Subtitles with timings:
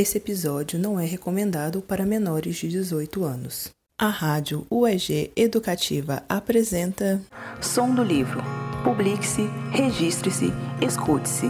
[0.00, 3.68] Esse episódio não é recomendado para menores de 18 anos.
[3.98, 7.20] A Rádio UEG Educativa apresenta
[7.60, 8.40] Som do livro.
[8.82, 10.46] Publique-se, registre-se,
[10.80, 11.48] escute-se.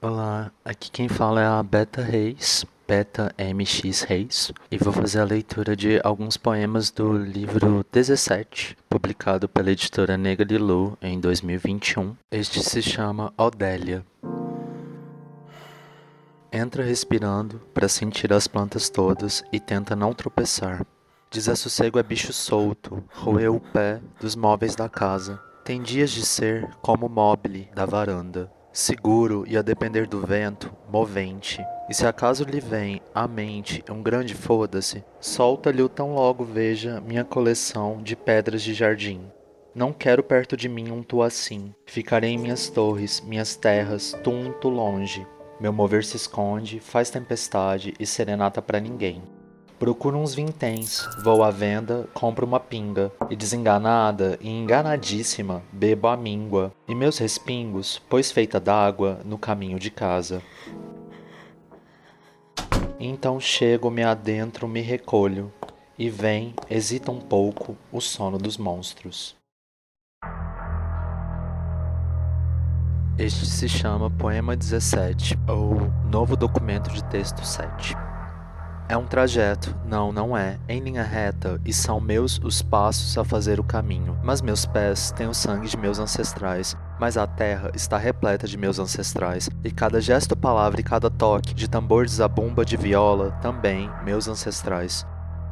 [0.00, 5.24] Olá, aqui quem fala é a Beta Reis, Beta MX Reis, e vou fazer a
[5.24, 12.16] leitura de alguns poemas do livro 17, publicado pela editora Nega Lilu em 2021.
[12.32, 14.04] Este se chama Odélia.
[16.52, 20.84] Entra respirando para sentir as plantas todas e tenta não tropeçar.
[21.30, 25.40] Desassossego é bicho solto, roeu o pé dos móveis da casa.
[25.64, 30.72] Tem dias de ser como o mobile da varanda seguro e a depender do vento,
[30.90, 31.64] movente.
[31.88, 37.00] E se acaso lhe vem à mente um grande foda-se, solta-lhe o tão logo veja
[37.00, 39.20] minha coleção de pedras de jardim.
[39.74, 41.74] Não quero perto de mim um tu assim.
[41.86, 45.26] Ficarei em minhas torres, minhas terras, tu um tu longe.
[45.60, 49.22] Meu mover se esconde, faz tempestade e serenata para ninguém.
[49.80, 56.18] Procuro uns vinténs, vou à venda, compro uma pinga, e desenganada e enganadíssima, bebo a
[56.18, 60.42] míngua, e meus respingos, pois feita d'água, no caminho de casa.
[62.98, 65.50] Então chego, me adentro, me recolho,
[65.98, 69.34] e vem, hesita um pouco, o sono dos monstros.
[73.16, 78.09] Este se chama Poema 17, ou Novo Documento de Texto 7.
[78.90, 83.22] É um trajeto, não, não é, em linha reta, e são meus os passos a
[83.22, 84.18] fazer o caminho.
[84.20, 88.58] Mas meus pés têm o sangue de meus ancestrais, mas a terra está repleta de
[88.58, 93.30] meus ancestrais, e cada gesto, palavra e cada toque de tambor de zabumba de viola,
[93.40, 95.06] também meus ancestrais.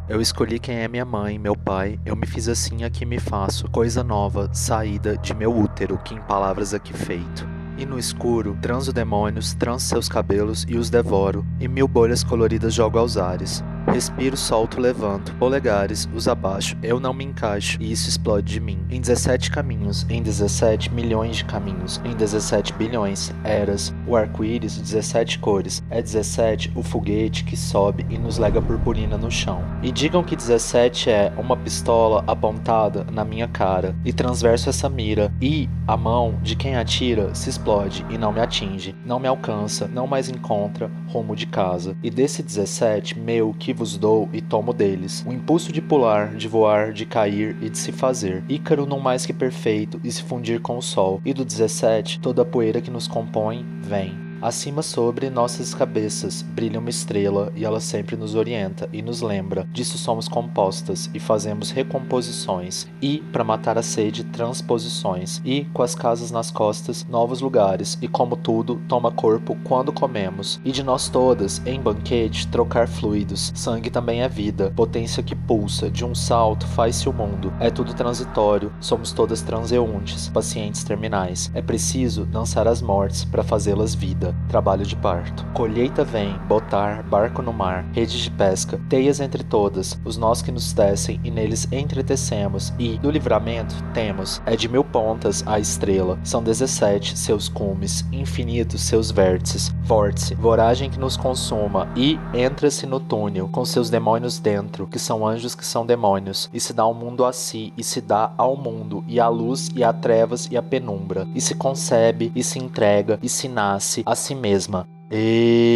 [0.09, 3.70] Eu escolhi quem é minha mãe, meu pai, eu me fiz assim aqui me faço,
[3.70, 7.58] coisa nova, saída de meu útero, que em palavras aqui feito.
[7.79, 12.75] E no escuro, transo demônios, transo seus cabelos e os devoro, e mil bolhas coloridas
[12.75, 13.62] jogo aos ares.
[13.93, 18.78] Respiro, solto, levanto, polegares, os abaixo, eu não me encaixo, e isso explode de mim.
[18.91, 25.38] Em 17 caminhos, em 17 milhões de caminhos, em 17 bilhões, eras, o arco-íris, 17
[25.38, 29.65] cores, é 17 o foguete que sobe e nos lega purpurina no chão.
[29.82, 35.32] E digam que 17 é uma pistola apontada na minha cara, e transverso essa mira,
[35.41, 39.88] e a mão de quem atira se explode e não me atinge, não me alcança,
[39.88, 41.97] não mais encontra rumo de casa.
[42.03, 45.25] E desse 17, meu que vos dou e tomo deles.
[45.27, 48.43] O impulso de pular, de voar, de cair e de se fazer.
[48.49, 51.21] Ícaro não mais que perfeito e se fundir com o sol.
[51.25, 54.28] E do 17, toda a poeira que nos compõe, vem.
[54.41, 59.66] Acima sobre nossas cabeças brilha uma estrela e ela sempre nos orienta e nos lembra.
[59.72, 65.97] Disso somos compostas e fazemos recomposições e, para matar a sede, transposições e, com as
[65.97, 70.60] casas nas costas, novos lugares e, como tudo, toma corpo quando comemos.
[70.65, 73.50] E de nós todas, em banquete, trocar fluidos.
[73.56, 77.53] Sangue também é vida, potência que pulsa, de um salto faz-se o mundo.
[77.59, 81.50] É tudo transitório, somos todas transeuntes, pacientes terminais.
[81.55, 85.44] É preciso dançar as mortes para fazê-las vida trabalho de parto.
[85.55, 90.53] Colheita vem, botar, barco no mar, redes de pesca, teias entre todas, os nós que
[90.53, 96.19] nos tecem e neles entretecemos, e, do livramento, temos, é de mil pontas a estrela,
[96.22, 103.00] são dezessete seus cumes, infinitos seus vértices, vórtice, voragem que nos consuma, e entra-se no
[103.00, 106.91] túnel, com seus demônios dentro, que são anjos que são demônios, e se dá o
[106.91, 110.49] um mundo a si, e se dá ao mundo, e a luz, e a trevas,
[110.50, 114.87] e a penumbra, e se concebe, e se entrega, e se nasce, a si mesma.
[115.11, 115.69] E.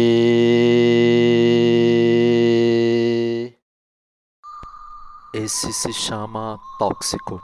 [5.33, 7.41] Esse se chama tóxico.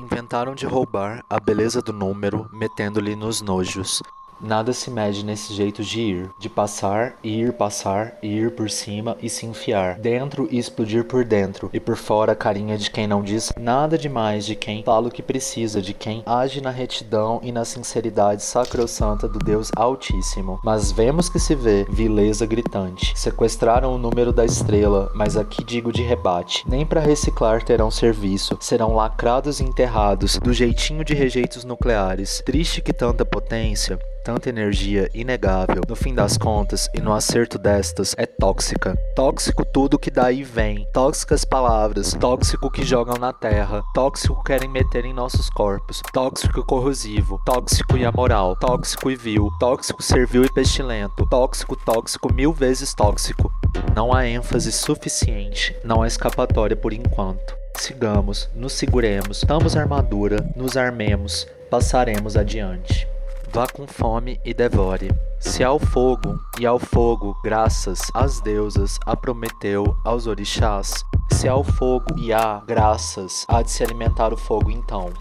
[0.00, 4.00] Inventaram de roubar a beleza do número, metendo-lhe nos nojos.
[4.40, 9.28] Nada se mede nesse jeito de ir, de passar, ir, passar, ir por cima e
[9.28, 13.22] se enfiar, dentro e explodir por dentro, e por fora a carinha de quem não
[13.22, 17.50] diz nada demais, de quem fala o que precisa, de quem age na retidão e
[17.50, 20.60] na sinceridade sacrossanta do Deus Altíssimo.
[20.62, 23.12] Mas vemos que se vê vileza gritante.
[23.18, 28.56] Sequestraram o número da estrela, mas aqui digo de rebate: nem para reciclar terão serviço,
[28.60, 32.42] serão lacrados e enterrados, do jeitinho de rejeitos nucleares.
[32.44, 33.98] Triste que tanta potência
[34.28, 38.94] tanta energia inegável, no fim das contas e no acerto destas, é tóxica.
[39.16, 45.06] Tóxico tudo que daí vem, tóxicas palavras, tóxico que jogam na terra, tóxico querem meter
[45.06, 51.26] em nossos corpos, tóxico corrosivo, tóxico e amoral, tóxico e vil, tóxico servil e pestilento,
[51.30, 53.50] tóxico, tóxico, mil vezes tóxico.
[53.96, 57.56] Não há ênfase suficiente, não há escapatória por enquanto.
[57.78, 63.08] Sigamos, nos seguremos, damos armadura, nos armemos, passaremos adiante.
[63.50, 65.08] Vá com fome e devore.
[65.40, 71.02] Se ao fogo, e ao fogo, graças às deusas, a prometeu aos orixás,
[71.32, 75.12] se ao fogo e há graças, há de se alimentar o fogo então.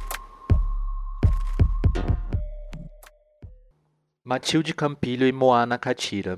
[4.26, 6.38] Matilde Campilho e Moana Catira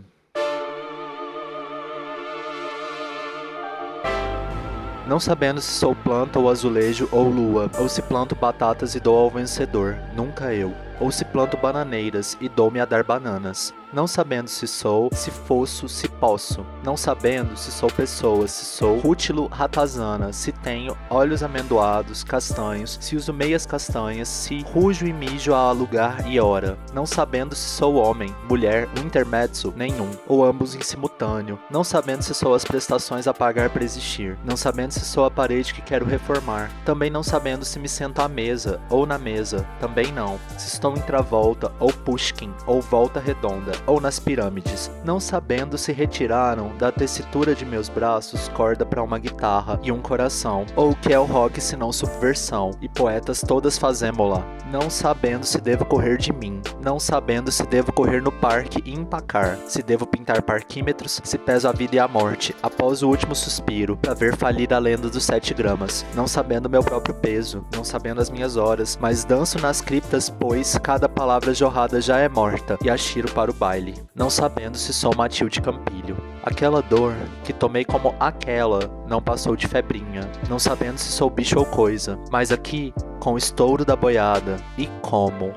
[5.07, 9.17] Não sabendo se sou planta ou azulejo ou lua, ou se planto batatas e dou
[9.17, 14.49] ao vencedor, nunca eu ou se planto bananeiras e dou-me a dar bananas, não sabendo
[14.49, 20.33] se sou, se fosso, se posso, não sabendo se sou pessoa, se sou rútilo ratazana,
[20.33, 26.27] se tenho olhos amendoados, castanhos, se uso meias castanhas, se rujo e mijo a lugar
[26.27, 31.59] e hora, não sabendo se sou homem, mulher, um intermezzo, nenhum, ou ambos em simultâneo,
[31.69, 35.31] não sabendo se sou as prestações a pagar para existir, não sabendo se sou a
[35.31, 39.65] parede que quero reformar, também não sabendo se me sento à mesa ou na mesa,
[39.79, 45.19] também não, se estou em Travolta, ou Pushkin, ou Volta Redonda, ou nas pirâmides, não
[45.19, 50.65] sabendo se retiraram da tessitura de meus braços corda para uma guitarra e um coração,
[50.75, 55.61] ou que é o rock se não subversão, e poetas todas fazemos-la, não sabendo se
[55.61, 60.07] devo correr de mim, não sabendo se devo correr no parque e empacar, se devo
[60.07, 64.35] pintar parquímetros, se peso a vida e a morte, após o último suspiro, para ver
[64.35, 68.57] falir a lenda dos sete gramas, não sabendo meu próprio peso, não sabendo as minhas
[68.57, 73.51] horas, mas danço nas criptas, pois cada palavra jorrada já é morta, e atiro para
[73.51, 75.98] o baile, não sabendo se sou Matilde Campilho.
[76.41, 77.13] Aquela dor
[77.43, 82.17] que tomei como aquela não passou de febrinha, não sabendo se sou bicho ou coisa,
[82.31, 85.53] mas aqui, com o estouro da boiada, e como.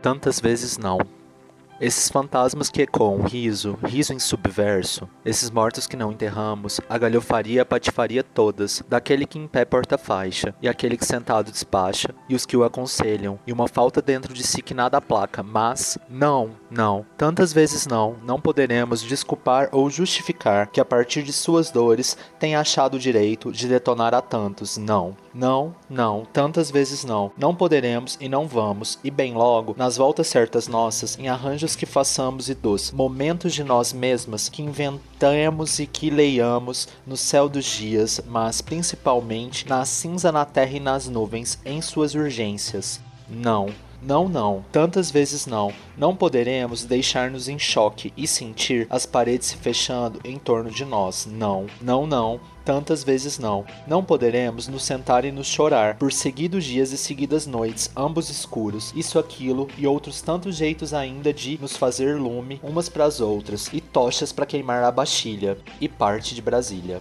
[0.00, 0.98] Tantas vezes não.
[1.80, 7.62] Esses fantasmas que ecoam riso, riso em subverso, esses mortos que não enterramos, a galhofaria
[7.62, 12.34] a patifaria todas, daquele que em pé porta faixa, e aquele que sentado despacha, e
[12.34, 16.50] os que o aconselham, e uma falta dentro de si que nada aplaca, mas, não,
[16.70, 22.16] não, tantas vezes não, não poderemos desculpar ou justificar que a partir de suas dores
[22.38, 25.16] tenha achado o direito de detonar a tantos, não.
[25.34, 27.32] Não, não, tantas vezes não.
[27.36, 31.86] Não poderemos e não vamos, e bem logo, nas voltas certas nossas, em arranjos que
[31.86, 37.64] façamos e dos momentos de nós mesmas que inventamos e que leiamos no céu dos
[37.64, 43.00] dias, mas principalmente na cinza na terra e nas nuvens, em suas urgências.
[43.28, 43.68] Não,
[44.02, 45.72] não, não, tantas vezes não.
[45.96, 51.26] Não poderemos deixar-nos em choque e sentir as paredes se fechando em torno de nós.
[51.30, 53.64] Não, não, não tantas vezes não.
[53.86, 58.92] Não poderemos nos sentar e nos chorar por seguidos dias e seguidas noites, ambos escuros,
[58.96, 63.70] isso, aquilo e outros tantos jeitos ainda de nos fazer lume umas para as outras
[63.72, 67.00] e tochas para queimar a baxilha e parte de Brasília.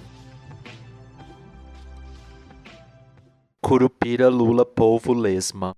[3.61, 5.73] Curupira, Lula, Polvo, Lesma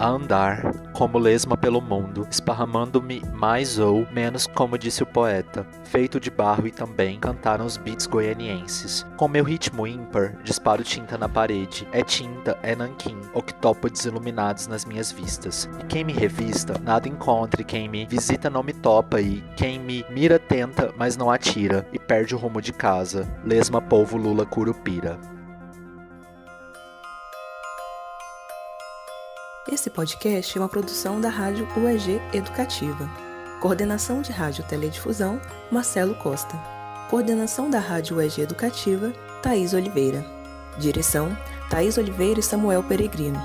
[0.00, 6.18] a andar, como lesma pelo mundo, esparramando-me mais ou menos como disse o poeta, feito
[6.18, 9.06] de barro e também cantaram os beats goianienses.
[9.18, 14.86] Com meu ritmo ímpar, disparo tinta na parede, é tinta, é nanquim, octópodes iluminados nas
[14.86, 15.68] minhas vistas.
[15.78, 20.02] E quem me revista, nada encontre, quem me visita não me topa e quem me
[20.08, 23.28] mira tenta, mas não atira, e perde o rumo de casa.
[23.44, 25.18] Lesma polvo lula curupira.
[29.68, 33.08] Esse podcast é uma produção da Rádio UEG Educativa.
[33.60, 35.38] Coordenação de Rádio Teledifusão,
[35.70, 36.56] Marcelo Costa.
[37.10, 39.12] Coordenação da Rádio UEG Educativa,
[39.42, 40.24] Thaís Oliveira.
[40.78, 41.36] Direção,
[41.68, 43.38] Thaís Oliveira e Samuel Peregrino.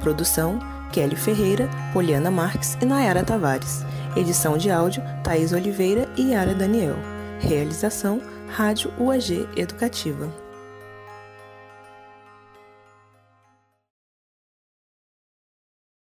[0.00, 0.58] Produção,
[0.92, 3.84] Kelly Ferreira, Poliana Marques e Nayara Tavares.
[4.16, 6.96] Edição de áudio, Thaís Oliveira e Yara Daniel.
[7.38, 10.28] Realização, Rádio UEG Educativa.